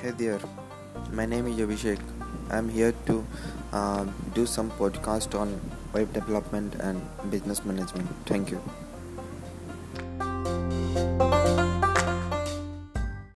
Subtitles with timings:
[0.00, 0.40] Hey there,
[1.12, 1.98] my name is Abhishek.
[2.50, 3.24] I'm here to
[3.72, 5.58] uh, do some podcast on
[5.94, 8.08] web development and business management.
[8.26, 8.60] Thank you.